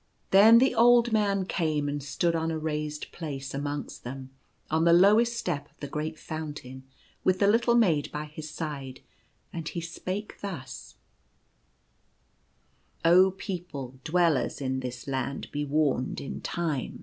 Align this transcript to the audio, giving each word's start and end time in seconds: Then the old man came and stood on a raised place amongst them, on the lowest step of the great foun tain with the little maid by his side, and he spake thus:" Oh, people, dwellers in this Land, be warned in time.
Then 0.31 0.57
the 0.57 0.73
old 0.73 1.11
man 1.13 1.45
came 1.45 1.87
and 1.87 2.01
stood 2.01 2.35
on 2.35 2.49
a 2.49 2.57
raised 2.57 3.11
place 3.11 3.53
amongst 3.53 4.03
them, 4.03 4.31
on 4.71 4.83
the 4.83 4.93
lowest 4.93 5.37
step 5.37 5.69
of 5.69 5.79
the 5.79 5.87
great 5.87 6.17
foun 6.17 6.55
tain 6.55 6.81
with 7.23 7.37
the 7.37 7.45
little 7.45 7.75
maid 7.75 8.11
by 8.11 8.25
his 8.25 8.49
side, 8.49 9.01
and 9.53 9.69
he 9.69 9.79
spake 9.79 10.41
thus:" 10.41 10.95
Oh, 13.05 13.29
people, 13.37 13.99
dwellers 14.03 14.59
in 14.59 14.79
this 14.79 15.07
Land, 15.07 15.51
be 15.51 15.65
warned 15.65 16.19
in 16.19 16.41
time. 16.41 16.99